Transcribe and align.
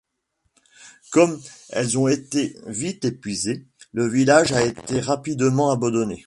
Comme 1.11 1.39
elles 1.69 1.95
ont 1.99 2.07
été 2.07 2.55
vite 2.65 3.05
épuisées, 3.05 3.67
le 3.93 4.07
village 4.07 4.51
a 4.51 4.63
été 4.63 4.99
rapidement 4.99 5.69
abandonné. 5.69 6.19